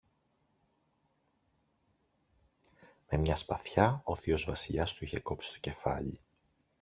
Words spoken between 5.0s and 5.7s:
είχε κόψει το